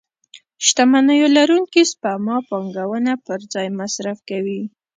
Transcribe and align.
شتمنيو 0.65 1.27
لرونکي 1.37 1.83
سپما 1.91 2.37
پانګونه 2.49 3.13
پر 3.25 3.39
ځای 3.53 3.67
مصرف 3.79 4.17
کوي. 4.29 4.61